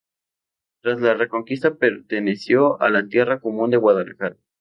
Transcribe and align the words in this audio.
Tras 0.81 0.99
la 0.99 1.13
reconquista 1.13 1.75
perteneció 1.75 2.81
a 2.81 2.89
la 2.89 3.07
Tierra 3.07 3.39
Común 3.39 3.69
de 3.69 3.77
Guadalajara. 3.77 4.35